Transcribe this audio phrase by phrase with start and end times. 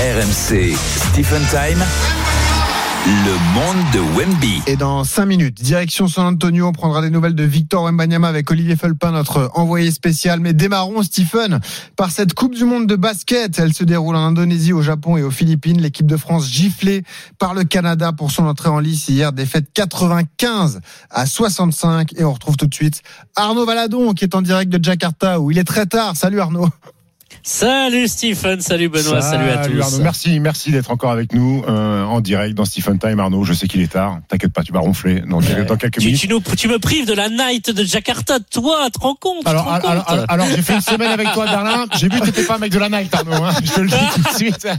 [0.00, 1.84] RMC Stephen Time.
[3.04, 4.62] Le monde de Wemby.
[4.66, 8.50] Et dans 5 minutes, direction San Antonio, on prendra des nouvelles de Victor Wembanyama avec
[8.50, 10.40] Olivier Felpin, notre envoyé spécial.
[10.40, 11.60] Mais démarrons, Stephen,
[11.96, 13.58] par cette Coupe du Monde de basket.
[13.58, 15.82] Elle se déroule en Indonésie, au Japon et aux Philippines.
[15.82, 17.02] L'équipe de France giflée
[17.38, 19.34] par le Canada pour son entrée en lice hier.
[19.34, 20.80] Défaite 95
[21.10, 22.14] à 65.
[22.16, 23.02] Et on retrouve tout de suite
[23.36, 26.16] Arnaud Valadon qui est en direct de Jakarta où il est très tard.
[26.16, 26.70] Salut Arnaud.
[27.42, 29.80] Salut Stephen, salut Benoît, salut, à tous.
[29.80, 30.02] Arnaud.
[30.02, 33.18] Merci, merci d'être encore avec nous euh, en direct dans Stephen Time.
[33.18, 34.20] Arnaud, je sais qu'il est tard.
[34.28, 36.20] T'inquiète pas, tu vas ronfler dans, dans quelques tu, minutes.
[36.20, 39.64] Tu, nous, tu, me prives de la night de Jakarta, toi, te rends compte Alors,
[39.64, 41.86] te rends alors, compte alors, alors, j'ai fait une semaine avec toi, Berlin.
[41.98, 43.32] J'ai vu que t'étais pas un mec de la night, Arnaud.
[43.32, 44.68] Hein, je te le dis tout de suite.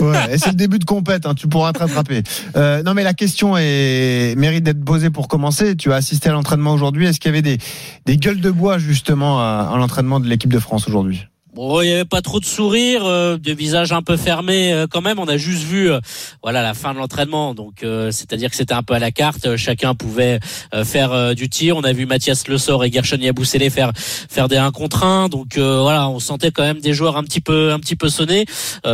[0.00, 2.22] Ouais, et c'est le début de compète, hein, tu pourras te rattraper.
[2.56, 5.76] Euh, non, mais la question est mérite d'être posée pour commencer.
[5.76, 7.06] Tu as assisté à l'entraînement aujourd'hui.
[7.06, 7.58] Est-ce qu'il y avait des,
[8.06, 11.26] des gueules de bois justement à, à l'entraînement de l'équipe de France aujourd'hui?
[11.54, 14.86] Bon, il y avait pas trop de sourires, euh, de visages un peu fermés euh,
[14.90, 15.18] quand même.
[15.18, 16.00] On a juste vu, euh,
[16.42, 17.52] voilà, la fin de l'entraînement.
[17.52, 19.56] Donc, euh, c'est-à-dire que c'était un peu à la carte.
[19.56, 20.40] Chacun pouvait
[20.72, 21.76] euh, faire euh, du tir.
[21.76, 25.28] On a vu Mathias Le Sort et Gershon Yabusele faire faire des 1 contre 1.
[25.28, 28.46] Donc voilà, on sentait quand même des joueurs un petit peu un petit peu sonnés.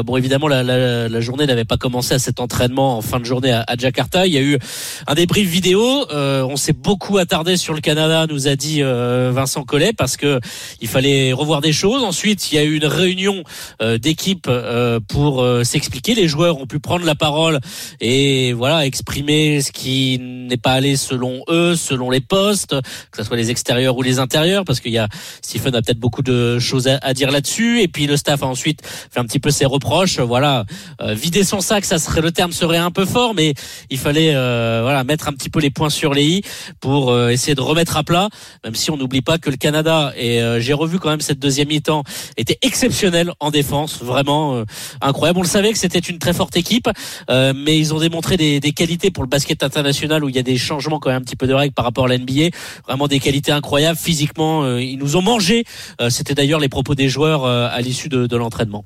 [0.05, 3.25] bon, évidemment, la, la, la journée n'avait pas commencé à cet entraînement en fin de
[3.25, 4.27] journée à, à Jakarta.
[4.27, 4.59] Il y a eu
[5.07, 6.07] un débrief vidéo.
[6.11, 10.41] on s'est beaucoup attardé sur le Canada, nous a dit Vincent Collet, parce que
[10.81, 12.03] il fallait revoir des choses.
[12.03, 13.43] Ensuite il y a eu une réunion
[13.81, 16.15] euh, d'équipe euh, pour euh, s'expliquer.
[16.15, 17.59] Les joueurs ont pu prendre la parole
[18.01, 22.75] et voilà exprimer ce qui n'est pas allé selon eux, selon les postes,
[23.11, 25.09] que ce soit les extérieurs ou les intérieurs, parce qu'il y a
[25.43, 27.83] Stephen a peut-être beaucoup de choses à, dire là-dessus.
[27.83, 30.19] Et puis le staff a ensuite fait un petit peu ses reproches.
[30.21, 30.65] Voilà,
[31.01, 33.55] vider son sac, ça serait le terme serait un peu fort, mais
[33.91, 36.43] il fallait voilà mettre un petit peu les points sur les i
[36.81, 38.29] pour essayer de remettre à plat.
[38.65, 41.69] Même si on n'oublie pas que le Canada et j'ai revu quand même cette deuxième
[41.69, 42.03] mi-temps
[42.39, 44.65] était exceptionnel en défense, vraiment euh,
[45.01, 45.39] incroyable.
[45.39, 46.89] On le savait que c'était une très forte équipe,
[47.29, 50.39] euh, mais ils ont démontré des, des, qualités pour le basket international où il y
[50.39, 52.49] a des changements quand même un petit peu de règles par rapport à l'NBA.
[52.87, 54.63] Vraiment des qualités incroyables physiquement.
[54.63, 55.65] Euh, ils nous ont mangé.
[56.09, 58.85] c'était d'ailleurs les propos des joueurs à l'issue de, de l'entraînement.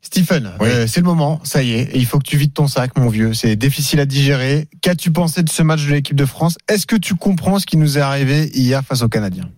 [0.00, 0.68] Stephen, oui.
[0.68, 3.08] euh, c'est le moment, ça y est, il faut que tu vides ton sac, mon
[3.08, 3.34] vieux.
[3.34, 4.68] C'est difficile à digérer.
[4.80, 6.56] Qu'as-tu pensé de ce match de l'équipe de France?
[6.68, 9.50] Est-ce que tu comprends ce qui nous est arrivé hier face aux Canadiens?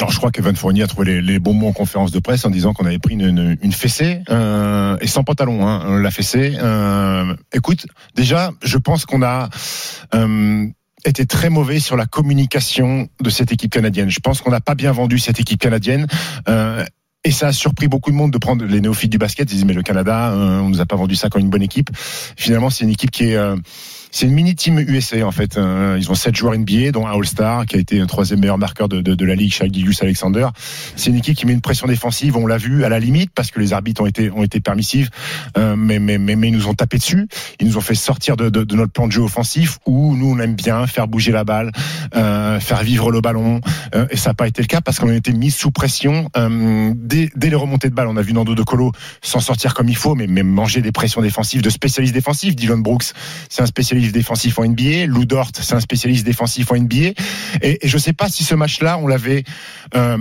[0.00, 2.44] Alors, je crois qu'Evan Fournier a trouvé les, les, bons mots en conférence de presse
[2.44, 6.56] en disant qu'on avait pris une, une, fessée euh, et sans pantalon, hein, la fessée.
[6.58, 9.48] Euh, écoute, déjà, je pense qu'on a
[10.14, 10.66] euh,
[11.04, 14.10] été très mauvais sur la communication de cette équipe canadienne.
[14.10, 16.06] Je pense qu'on n'a pas bien vendu cette équipe canadienne.
[16.48, 16.84] Euh,
[17.24, 19.50] et ça a surpris beaucoup de monde de prendre les néophytes du basket.
[19.50, 21.62] Ils disent mais le Canada, euh, on nous a pas vendu ça comme une bonne
[21.62, 21.88] équipe.
[21.94, 23.56] Finalement, c'est une équipe qui est euh,
[24.14, 25.58] c'est une mini team USA en fait.
[25.58, 28.58] Euh, ils ont sept joueurs NBA, dont un All-Star qui a été un troisième meilleur
[28.58, 30.46] marqueur de, de, de la ligue, Shai Gilgus Alexander.
[30.94, 32.36] C'est une équipe qui met une pression défensive.
[32.36, 35.10] On l'a vu à la limite parce que les arbitres ont été ont été permissifs,
[35.58, 37.26] euh, mais, mais mais mais ils nous ont tapé dessus.
[37.58, 40.30] Ils nous ont fait sortir de, de, de notre plan de jeu offensif où nous
[40.30, 41.72] on aime bien faire bouger la balle,
[42.14, 43.60] euh, faire vivre le ballon.
[43.96, 46.30] Euh, et ça n'a pas été le cas parce qu'on a été mis sous pression
[46.94, 48.06] dès, dès les remontées de balle.
[48.06, 48.92] On a vu Nando De Colo
[49.22, 52.54] s'en sortir comme il faut, mais, mais manger des pressions défensives de spécialistes défensifs.
[52.54, 53.12] Dylan Brooks,
[53.48, 55.06] c'est un spécialiste défensif en NBA.
[55.06, 56.96] Lou Dort, c'est un spécialiste défensif en NBA.
[57.62, 59.44] Et, et je ne sais pas si ce match-là, on l'avait
[59.94, 60.18] euh,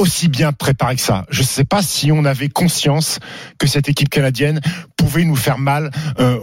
[0.00, 1.26] aussi bien préparé que ça.
[1.28, 3.18] Je ne sais pas si on avait conscience
[3.58, 4.60] que cette équipe canadienne
[4.96, 5.90] pouvait nous faire mal
[6.20, 6.38] euh,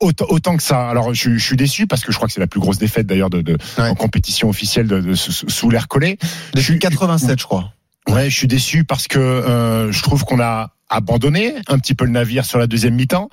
[0.00, 0.88] autant, que ça.
[0.88, 3.06] Alors je, je, suis déçu parce que je crois que c'est la plus grosse défaite
[3.06, 3.88] d'ailleurs de, de ouais.
[3.88, 6.18] en compétition officielle de, de, sous l'air collé.
[6.54, 7.72] Depuis 87, je crois.
[8.08, 12.04] Ouais, je suis déçu parce que euh, je trouve qu'on a abandonné un petit peu
[12.04, 13.28] le navire sur la deuxième mi-temps.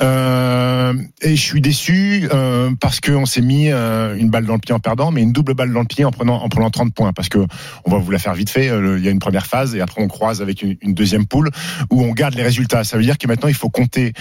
[0.00, 4.60] Euh, et je suis déçu euh, parce qu'on s'est mis euh, une balle dans le
[4.60, 6.94] pied en perdant, mais une double balle dans le pied en prenant en prenant 30
[6.94, 7.12] points.
[7.12, 7.38] Parce que
[7.84, 8.66] on va vous la faire vite fait.
[8.66, 11.50] il y a une première phase et après on croise avec une, une deuxième poule
[11.90, 12.84] où on garde les résultats.
[12.84, 14.12] Ça veut dire que maintenant il faut compter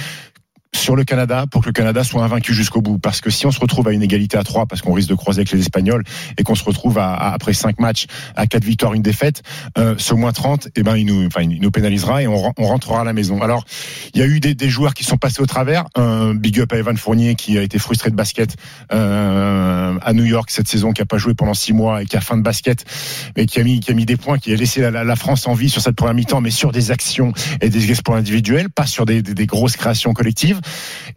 [0.76, 2.98] sur le Canada pour que le Canada soit invaincu jusqu'au bout.
[2.98, 5.16] Parce que si on se retrouve à une égalité à 3, parce qu'on risque de
[5.16, 6.04] croiser avec les Espagnols,
[6.38, 9.42] et qu'on se retrouve à, à, après 5 matchs à 4 victoires, une défaite,
[9.78, 12.66] euh, ce moins 30, eh ben, il nous, enfin, il nous pénalisera et on, on,
[12.66, 13.42] rentrera à la maison.
[13.42, 13.64] Alors,
[14.14, 15.86] il y a eu des, des, joueurs qui sont passés au travers.
[15.96, 18.56] Un big up à Evan Fournier qui a été frustré de basket
[18.94, 22.18] euh, à New York cette saison, qui a pas joué pendant 6 mois et qui
[22.18, 22.86] a fin de basket,
[23.38, 25.48] mais qui a mis, qui a mis des points, qui a laissé la, la, France
[25.48, 28.86] en vie sur cette première mi-temps, mais sur des actions et des exploits individuels, pas
[28.86, 30.60] sur des, des grosses créations collectives.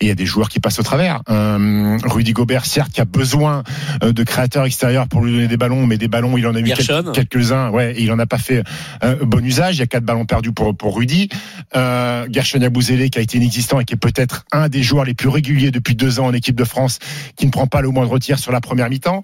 [0.01, 1.23] Et il y a des joueurs qui passent au travers.
[1.29, 3.63] Euh, Rudy Gobert, certes, qui a besoin
[4.03, 6.61] euh, de créateurs extérieurs pour lui donner des ballons, mais des ballons, il en a
[6.61, 6.65] eu
[7.13, 7.71] quelques-uns.
[7.71, 8.63] Ouais, et il en a pas fait
[9.03, 9.77] euh, bon usage.
[9.77, 11.29] Il y a quatre ballons perdus pour pour Rudy.
[11.77, 15.15] Euh, Gershon Yabouzélé, qui a été inexistant et qui est peut-être un des joueurs les
[15.15, 16.99] plus réguliers depuis deux ans en équipe de France,
[17.37, 19.23] qui ne prend pas le moindre tir sur la première mi-temps.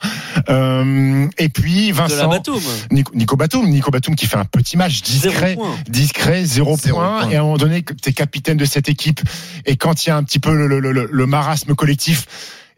[0.48, 2.30] Euh, et puis Vincent,
[2.90, 5.56] Nico, Nico Batum, Nico Batum qui fait un petit match discret,
[5.88, 9.20] discret, zéro, point, Et à un moment donné, tu es capitaine de cette équipe.
[9.66, 12.26] Et quand il y a un petit peu le, marasme collectif,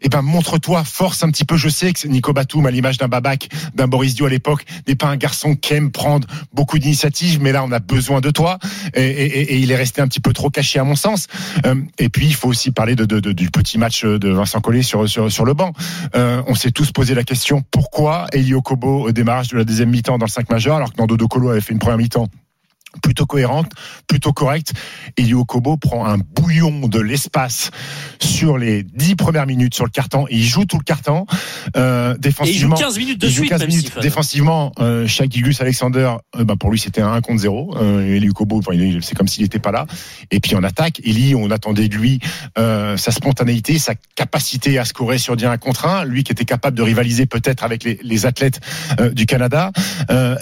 [0.01, 1.57] eh ben montre-toi, force un petit peu.
[1.57, 4.95] Je sais que Nico Batum, à l'image d'un Babac, d'un Boris Dio à l'époque, n'est
[4.95, 8.59] pas un garçon qui aime prendre beaucoup d'initiatives, mais là on a besoin de toi
[8.93, 11.27] et, il est resté un petit peu trop caché à mon sens.
[11.65, 14.61] Euh, et puis il faut aussi parler de, de, de, du petit match de Vincent
[14.61, 15.73] Collet sur, le banc.
[16.15, 19.89] Euh, on s'est tous posé la question pourquoi Elio Kobo au démarrage de la deuxième
[19.89, 22.27] mi-temps dans le 5 majeur, alors que Nando Colo avait fait une première mi-temps
[23.01, 23.71] plutôt cohérente,
[24.07, 24.73] plutôt correcte.
[25.17, 27.71] Elio Kobo prend un bouillon de l'espace
[28.19, 31.25] sur les dix premières minutes sur le carton il joue tout le carton.
[31.75, 33.49] Euh, défensivement, et il joue 15 minutes de suite.
[33.49, 37.75] 15 minutes défensivement, euh, Shakigus Alexander, euh, bah pour lui c'était un 1 contre 0.
[37.77, 38.61] Euh, Elio Kobo,
[39.01, 39.85] c'est comme s'il n'était pas là.
[40.31, 42.19] Et puis en attaque, Eli, on attendait de lui
[42.57, 46.05] euh, sa spontanéité, sa capacité à scorer sur 10 1 contre 1.
[46.05, 48.59] Lui qui était capable de rivaliser peut-être avec les, les athlètes
[48.99, 49.71] euh, du Canada.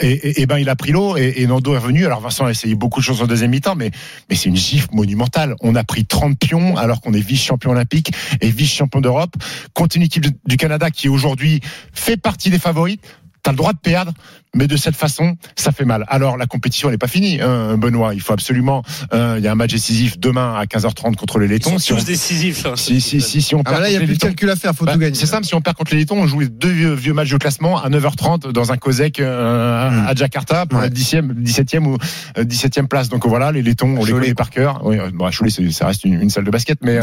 [0.01, 2.05] Et, et, et, ben il a pris l'eau et, et Nando est revenu.
[2.05, 3.91] Alors Vincent a essayé beaucoup de choses en deuxième mi-temps, mais,
[4.29, 5.55] c'est une gifle monumentale.
[5.61, 8.11] On a pris 30 pions alors qu'on est vice-champion olympique
[8.41, 9.35] et vice-champion d'Europe
[9.73, 11.61] contre une équipe du Canada qui aujourd'hui
[11.93, 12.97] fait partie des favoris.
[13.43, 14.11] T'as le droit de perdre,
[14.55, 16.05] mais de cette façon, ça fait mal.
[16.07, 18.13] Alors la compétition n'est pas finie, hein, Benoît.
[18.13, 18.81] Il faut absolument.
[19.13, 21.71] Euh, il y a un match décisif demain à 15h30 contre les Lettons.
[21.71, 22.65] Ils sont si tous décisifs.
[22.65, 23.81] Hein, si, si, si, si on ah, perd.
[23.81, 24.73] là, il y a plus de calcul à faire.
[24.73, 25.15] Faut bah, tout gagner.
[25.15, 25.45] C'est simple.
[25.45, 27.89] Si on perd contre les Lettons, on joue deux vieux, vieux matchs de classement à
[27.89, 30.07] 9h30 dans un COSEC euh, mm.
[30.07, 30.89] à Jakarta pour ouais.
[30.89, 31.97] la 10e, 17e ou
[32.37, 33.09] 17e euh, place.
[33.09, 34.81] Donc voilà, les Lettons, on les connaît par cœur.
[34.83, 36.99] Oui, bon, Cholet, ça reste une, une, salle de basket, mais,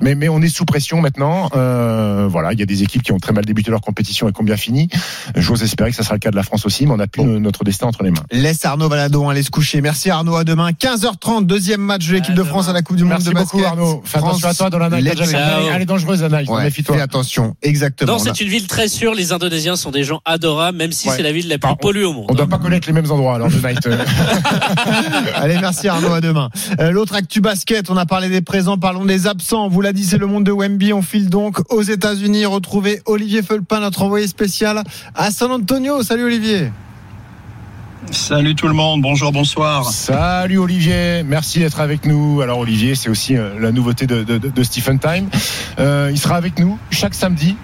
[0.00, 1.50] mais mais on est sous pression maintenant.
[1.56, 4.32] Euh, voilà, il y a des équipes qui ont très mal débuté leur compétition et
[4.32, 4.88] qui ont bien fini.
[5.36, 7.22] J'ose espérer que ça sera le cas de la France aussi, mais on a plus
[7.22, 7.40] bon.
[7.40, 8.22] notre entre les mains.
[8.30, 9.80] Laisse Arnaud Valadon aller se coucher.
[9.80, 10.70] Merci Arnaud, à demain.
[10.72, 13.52] 15h30, deuxième match de l'équipe de France à la Coupe du Monde Merci de basket.
[13.52, 14.02] beaucoup Arnaud.
[14.04, 15.18] Fais attention à toi dans la Nike.
[15.74, 16.42] Elle est dangereuse la.
[16.42, 18.12] Ouais, Fais attention, exactement.
[18.12, 19.14] Non, c'est une ville très sûre.
[19.14, 21.16] Les Indonésiens sont des gens adorables, même si ouais.
[21.16, 22.26] c'est la ville la plus polluée au monde.
[22.28, 23.86] On ne doit pas connaître les mêmes endroits alors de Night.
[25.36, 26.50] Allez, merci Arnaud, à demain.
[26.80, 29.66] Euh, L'autre actu basket, on a parlé des présents, parlons des absents.
[29.66, 30.92] On vous l'a dit, c'est le monde de Wemby.
[30.92, 34.82] On file donc aux États-Unis retrouver Olivier Felpin, notre envoyé spécial
[35.14, 36.02] à San Antonio.
[36.02, 36.70] Salut Olivier.
[38.10, 39.84] Salut tout le monde, bonjour, bonsoir.
[39.90, 42.40] Salut Olivier, merci d'être avec nous.
[42.40, 45.28] Alors Olivier, c'est aussi euh, la nouveauté de, de, de Stephen Time.
[45.78, 47.56] Euh, il sera avec nous chaque samedi.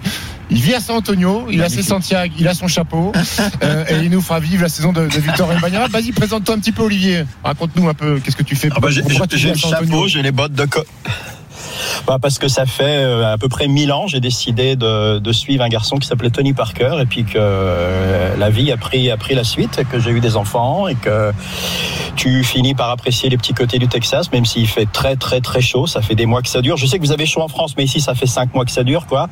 [0.49, 3.11] Il vit à San Antonio, il a ses Santiago, il a son chapeau,
[3.63, 5.87] euh, et il nous fera vivre la saison de, de Victor Mbanyama.
[5.87, 7.25] Vas-y, présente-toi un petit peu, Olivier.
[7.43, 10.53] Raconte-nous un peu, qu'est-ce que tu fais ah bah J'ai le chapeau, j'ai les bottes
[10.53, 10.81] de co
[12.05, 15.31] bah Parce que ça fait euh, à peu près mille ans, j'ai décidé de, de,
[15.31, 19.11] suivre un garçon qui s'appelait Tony Parker et puis que euh, la vie a pris,
[19.11, 21.31] a pris la suite, que j'ai eu des enfants et que
[22.15, 25.61] tu finis par apprécier les petits côtés du Texas, même s'il fait très très très
[25.61, 25.87] chaud.
[25.87, 26.77] Ça fait des mois que ça dure.
[26.77, 28.71] Je sais que vous avez chaud en France, mais ici ça fait cinq mois que
[28.71, 29.27] ça dure, quoi.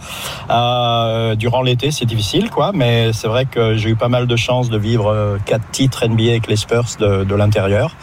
[0.49, 2.71] Euh, durant l'été, c'est difficile, quoi.
[2.73, 6.07] Mais c'est vrai que j'ai eu pas mal de chance de vivre euh, quatre titres
[6.07, 7.95] NBA avec les Spurs de, de l'intérieur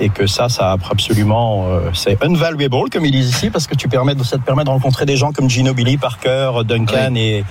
[0.00, 3.88] et que ça, ça absolument, euh, c'est unvaluable comme ils disent ici parce que tu
[3.88, 7.20] permets, ça te permet de rencontrer des gens comme Gino Billy, Parker, Duncan oui.
[7.20, 7.44] et,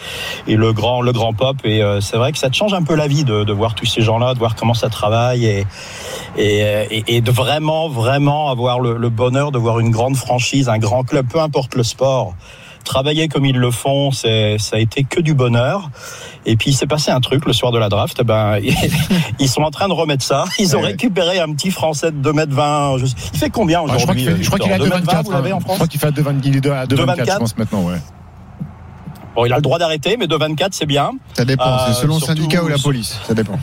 [0.48, 2.84] et le grand, le grand pop et euh, c'est vrai que ça te change un
[2.84, 5.66] peu la vie de, de voir tous ces gens-là, de voir comment ça travaille et,
[6.38, 6.60] et,
[6.92, 10.80] et, et de vraiment, vraiment avoir le, le bonheur de voir une grande franchise, un
[10.80, 12.34] grand club, peu importe le sport
[12.84, 15.90] travailler comme ils le font, c'est ça a été que du bonheur.
[16.46, 18.24] Et puis il s'est passé un truc le soir de la draft.
[18.24, 18.60] Ben
[19.40, 20.46] ils sont en train de remettre ça.
[20.60, 22.98] Ils ont récupéré un petit Français de 2 mètres 20.
[23.34, 25.24] Il fait combien aujourd'hui Je crois qu'il est à 2,24.
[25.24, 27.84] Vous l'avez en France Je crois qu'il fait à 2,24 je pense maintenant.
[27.84, 27.98] Ouais.
[29.36, 31.12] Bon, il a le droit d'arrêter, mais 2,24 c'est bien.
[31.34, 31.66] Ça dépend.
[31.66, 33.20] Euh, c'est selon le syndicat ou la police.
[33.26, 33.58] Ça dépend.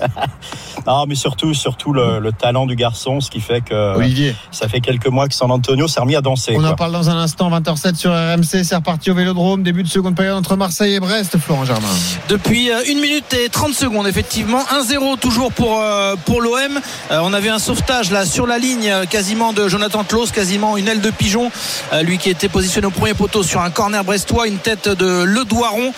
[0.86, 4.34] non, mais surtout, surtout le, le, talent du garçon, ce qui fait que Olivier.
[4.50, 6.54] ça fait quelques mois que San Antonio s'est remis à danser.
[6.56, 6.70] On quoi.
[6.70, 10.14] en parle dans un instant, 20h07 sur RMC, c'est reparti au Vélodrome, début de seconde
[10.14, 11.88] période entre Marseille et Brest, Florent Germain.
[12.28, 16.80] Depuis 1 minute et 30 secondes, effectivement, 1-0 toujours pour, euh, pour l'OM.
[17.10, 20.88] Euh, on avait un sauvetage là sur la ligne quasiment de Jonathan Klaus, quasiment une
[20.88, 21.50] aile de pigeon,
[21.92, 25.22] euh, lui qui était positionné au premier poteau sur un corner brestois, une tête de
[25.24, 25.92] Le Doiron.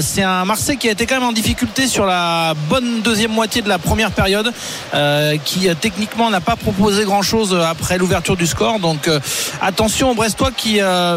[0.00, 3.60] c'est un Marseille qui a été quand même en difficulté sur la bonne deuxième moitié
[3.60, 4.52] de la première période,
[5.44, 8.78] qui techniquement n'a pas proposé grand chose après l'ouverture du score.
[8.78, 9.10] Donc
[9.60, 10.74] attention aux Brestois qui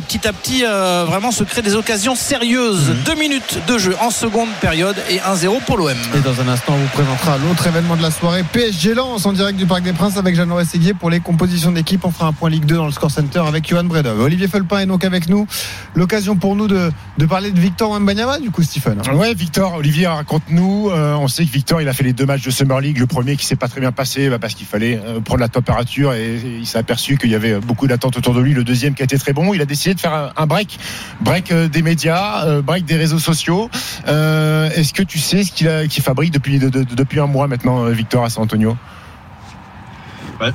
[0.07, 2.89] petit à petit vraiment se créent des occasions sérieuses.
[2.89, 3.03] Mhm.
[3.05, 5.95] Deux minutes de jeu en seconde période et 1-0 pour l'OM.
[6.15, 9.33] Et dans un instant, on vous présentera l'autre événement de la soirée PSG Lens en
[9.33, 12.03] direct du Parc des Princes avec Jeannot Séguier pour les compositions d'équipe.
[12.05, 14.19] On fera un point Ligue 2 dans le Score Center avec Johan Bredov.
[14.19, 15.47] Olivier Felpin est donc avec nous.
[15.95, 19.01] L'occasion pour nous de, de parler de Victor Wembanyama, du coup, Stephen.
[19.13, 20.89] Ouais, Victor, Olivier, raconte-nous.
[20.89, 22.97] Euh, on sait que Victor, il a fait les deux matchs de Summer League.
[22.97, 25.49] Le premier qui s'est pas très bien passé bah, parce qu'il fallait euh, prendre la
[25.49, 28.53] température et, il s'est aperçu qu'il y avait beaucoup d'attentes autour de lui.
[28.53, 29.53] Le deuxième qui a été très bon.
[29.53, 30.79] Il a décidé de faire un, break,
[31.21, 33.69] break euh, des médias, break des réseaux sociaux.
[34.07, 38.43] Est-ce que tu sais ce qu'il fabrique depuis, depuis un mois maintenant, Victor, à San
[38.43, 38.75] Antonio?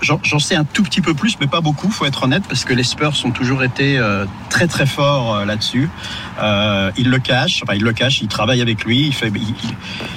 [0.02, 2.75] J'en sais un tout petit peu plus, mais pas beaucoup, faut être honnête, parce que
[2.75, 5.88] les Spurs ont toujours été euh, très très forts euh, là-dessus.
[6.42, 9.33] Euh, il le cache, enfin il le cache, il travaille avec lui, il, fait,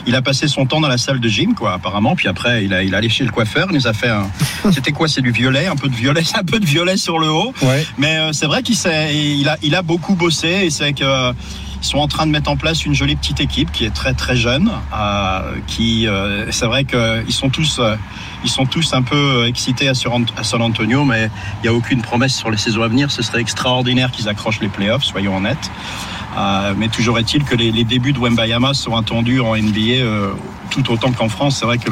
[0.05, 2.73] il, a passé son temps dans la salle de gym, quoi, apparemment, puis après il
[2.73, 4.29] a, il a allé chez le coiffeur, il nous a fait un...
[4.71, 7.29] C'était quoi C'est du violet, un peu de violet, un peu de violet sur le
[7.29, 7.53] haut.
[7.97, 8.75] Mais c'est vrai qu'il
[9.13, 11.33] il a, il a beaucoup bossé et c'est que
[11.81, 14.35] sont en train de mettre en place une jolie petite équipe qui est très très
[14.35, 17.95] jeune, euh, qui euh, c'est vrai qu'ils sont tous euh,
[18.43, 22.35] ils sont tous un peu excités à, San Antonio, mais il n'y a aucune promesse
[22.35, 23.11] sur les saisons à venir.
[23.11, 25.69] Ce serait extraordinaire qu'ils accrochent les playoffs, soyons honnêtes.
[26.37, 30.35] Euh, mais toujours est-il que les, les, débuts de Wembayama sont attendus en NBA
[30.71, 31.57] tout autant qu'en France.
[31.59, 31.91] C'est vrai que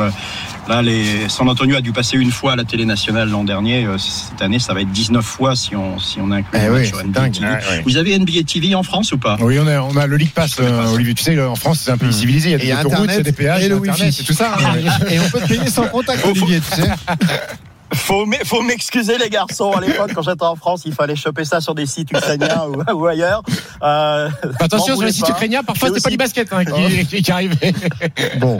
[0.68, 3.86] là, les, San Antonio a dû passer une fois à la télé nationale l'an dernier.
[3.86, 7.04] Euh, cette année, ça va être 19 fois si on, si on inclut eh sur
[7.04, 7.48] NBA TV.
[7.86, 9.38] Vous avez NBA TV en France ou pas?
[9.42, 11.14] Oui, on a, on a le League Pass, euh, Olivier.
[11.14, 12.14] Tu sais, en France, c'est un pays hmm.
[12.14, 12.50] civilisé.
[12.60, 14.12] Il y a des autoroutes, des péages, et le Wi-Fi.
[14.12, 14.58] C'est tout ça.
[14.58, 14.80] Hein.
[15.10, 16.90] et on peut payer sans contact, Olivier, tu sais.
[18.00, 19.72] Faut, faut m'excuser les garçons.
[19.72, 23.06] À l'époque, quand j'étais en France, il fallait choper ça sur des sites ukrainiens ou,
[23.06, 23.44] ailleurs.
[23.84, 24.30] Euh,
[24.60, 27.74] Attention sur les sites ukrainiens, parfois c'était pas du basket hein, qui, qui, arrivait.
[28.40, 28.58] bon,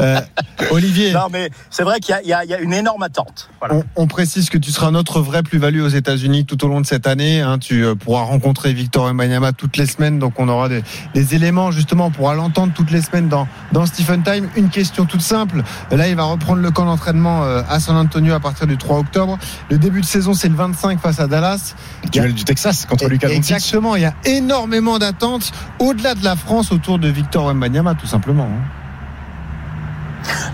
[0.00, 0.20] euh,
[0.70, 1.12] Olivier.
[1.12, 3.48] Non, mais c'est vrai qu'il y, y, a une énorme attente.
[3.70, 6.86] On, on, précise que tu seras notre vrai plus-value aux États-Unis tout au long de
[6.86, 7.40] cette année.
[7.40, 7.58] Hein.
[7.58, 10.82] Tu euh, pourras rencontrer Victor Mbanyama toutes les semaines, donc on aura des,
[11.14, 12.06] des éléments justement.
[12.06, 14.48] On pourra l'entendre toutes les semaines dans dans Stephen Time.
[14.56, 15.62] Une question toute simple.
[15.90, 19.38] Là, il va reprendre le camp d'entraînement à San Antonio à partir du 3 octobre.
[19.70, 21.74] Le début de saison, c'est le 25 face à Dallas.
[22.10, 23.96] Duel du Texas contre Lucas Exactement.
[23.96, 28.44] Il y a énormément d'attentes au-delà de la France autour de Victor Wembanyama, tout simplement.
[28.44, 28.82] Hein.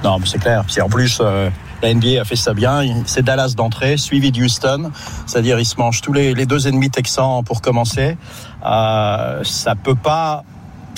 [0.05, 0.65] Non, mais c'est clair.
[0.83, 1.51] en plus, euh,
[1.83, 2.83] la NBA a fait ça bien.
[3.07, 4.91] C'est Dallas d'entrée, suivi de Houston.
[5.27, 8.17] C'est-à-dire, ils se mangent tous les, deux ennemis texans pour commencer.
[8.65, 10.45] Euh, ça peut pas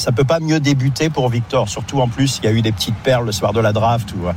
[0.01, 1.69] ça peut pas mieux débuter pour Victor.
[1.69, 4.13] Surtout en plus, il y a eu des petites perles le soir de la draft.
[4.19, 4.33] Ou, euh,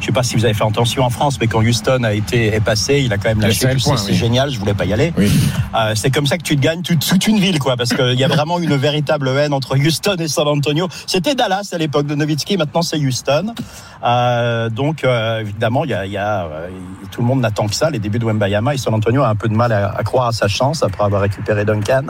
[0.00, 2.54] je sais pas si vous avez fait attention en France, mais quand Houston a été
[2.54, 4.50] est passé, il a quand même lâché tout C'est génial.
[4.50, 5.12] Je voulais pas y aller.
[5.18, 8.24] Euh, c'est comme ça que tu te gagnes toute, une ville, quoi, parce qu'il y
[8.24, 10.88] a vraiment une véritable haine entre Houston et San Antonio.
[11.06, 13.54] C'était Dallas à l'époque de Nowitzki, maintenant c'est Houston.
[14.04, 15.04] Euh, donc
[15.40, 16.48] évidemment, il y a, y a
[17.10, 17.90] tout le monde n'attend que ça.
[17.90, 20.28] Les débuts de Wembayama et San Antonio a un peu de mal à, à croire
[20.28, 22.04] à sa chance après avoir récupéré Duncan.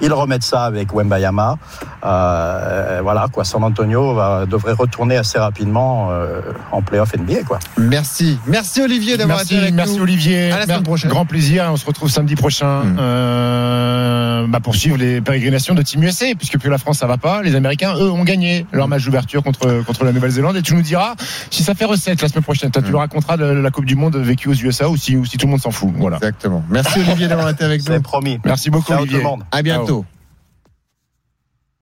[0.00, 1.56] Ils remettent ça avec Wembayama.
[2.04, 3.44] Euh, voilà, quoi.
[3.44, 6.40] San Antonio va, devrait retourner assez rapidement euh,
[6.72, 7.58] en playoff NBA, quoi.
[7.76, 8.38] Merci.
[8.46, 10.02] Merci Olivier d'avoir été avec merci nous.
[10.02, 10.50] Olivier.
[10.50, 11.10] À la semaine prochaine.
[11.10, 11.68] Grand plaisir.
[11.70, 12.96] On se retrouve samedi prochain mm.
[12.98, 17.18] euh, bah pour suivre les pérégrinations de Team USA, puisque plus la France ça va
[17.18, 17.42] pas.
[17.42, 20.56] Les Américains, eux, ont gagné leur match d'ouverture contre contre la Nouvelle-Zélande.
[20.56, 21.14] Et tu nous diras
[21.50, 22.70] si ça fait recette la semaine prochaine.
[22.70, 25.24] Toi, tu nous raconteras de la Coupe du Monde vécue aux USA ou si, ou
[25.24, 25.92] si tout le monde s'en fout.
[25.96, 26.16] Voilà.
[26.16, 26.64] Exactement.
[26.70, 27.94] Merci Olivier d'avoir été avec nous.
[27.94, 28.38] C'est promis.
[28.44, 29.18] Merci beaucoup Olivier.
[29.18, 29.42] Tout le monde.
[29.50, 29.89] À bientôt.
[29.90, 30.19] Muito.